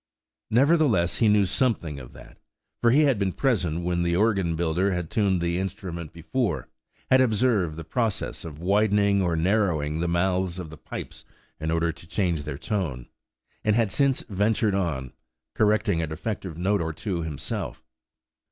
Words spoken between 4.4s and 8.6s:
builder had tuned the instrument before, had observed the process of